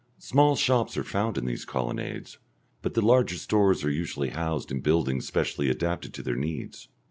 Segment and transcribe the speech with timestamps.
[0.17, 2.39] Small shops are found in these colonnades,
[2.81, 6.87] but the larger stores are usually housed in buildings specially adapted to their needs.